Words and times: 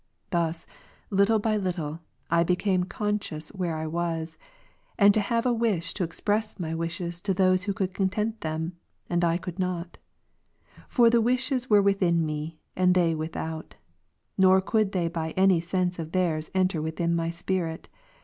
Thus, 0.31 0.65
little 1.11 1.37
by 1.37 1.57
little, 1.57 1.99
I 2.31 2.43
became 2.43 2.85
conscious 2.85 3.49
where 3.49 3.75
I 3.75 3.85
was; 3.85 4.39
and 4.97 5.13
to 5.13 5.19
have 5.21 5.45
a 5.45 5.53
wish 5.53 5.93
to 5.93 6.03
express 6.03 6.59
my 6.59 6.73
wishes 6.73 7.21
to 7.21 7.35
those 7.35 7.65
who 7.65 7.73
could 7.75 7.93
content 7.93 8.41
them, 8.41 8.77
and 9.11 9.23
I 9.23 9.37
covild 9.37 9.59
not; 9.59 9.99
for 10.89 11.11
the 11.11 11.21
wishes 11.21 11.69
were 11.69 11.83
within 11.83 12.25
me, 12.25 12.57
and 12.75 12.95
they 12.95 13.13
without; 13.13 13.75
nor 14.39 14.59
could 14.59 14.91
they 14.91 15.07
by 15.07 15.35
any 15.37 15.59
sense 15.59 15.99
of 15.99 16.13
theirs 16.13 16.49
enter 16.55 16.81
within 16.81 17.15
my 17.15 17.29
spirit. 17.29 17.87